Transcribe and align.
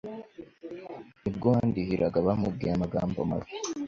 nibwo 1.21 1.45
uwandihiraga 1.49 2.17
bamubwiye 2.27 2.71
amagambo 2.73 3.17
mabi 3.29 3.51